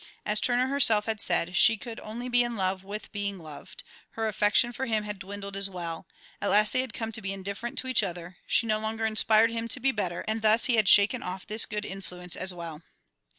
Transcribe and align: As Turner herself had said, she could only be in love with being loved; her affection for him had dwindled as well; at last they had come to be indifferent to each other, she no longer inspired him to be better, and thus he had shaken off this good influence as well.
As 0.25 0.39
Turner 0.41 0.65
herself 0.65 1.05
had 1.05 1.21
said, 1.21 1.55
she 1.55 1.77
could 1.77 1.99
only 1.99 2.27
be 2.27 2.41
in 2.43 2.55
love 2.55 2.83
with 2.83 3.11
being 3.11 3.37
loved; 3.37 3.83
her 4.13 4.27
affection 4.27 4.73
for 4.73 4.87
him 4.87 5.03
had 5.03 5.19
dwindled 5.19 5.55
as 5.55 5.69
well; 5.69 6.07
at 6.41 6.49
last 6.49 6.73
they 6.73 6.81
had 6.81 6.91
come 6.91 7.11
to 7.11 7.21
be 7.21 7.31
indifferent 7.31 7.77
to 7.77 7.87
each 7.87 8.01
other, 8.01 8.37
she 8.47 8.65
no 8.65 8.79
longer 8.79 9.05
inspired 9.05 9.51
him 9.51 9.67
to 9.67 9.79
be 9.79 9.91
better, 9.91 10.25
and 10.27 10.41
thus 10.41 10.65
he 10.65 10.73
had 10.75 10.89
shaken 10.89 11.21
off 11.21 11.45
this 11.45 11.67
good 11.67 11.85
influence 11.85 12.35
as 12.35 12.51
well. 12.51 12.81